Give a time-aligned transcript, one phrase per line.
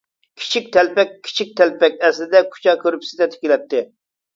[0.43, 3.89] كىچىك تەلپەك كىچىك تەلپەك ئەسلىدە كۇچا كۆرپىسىدە تىكىلەتتى.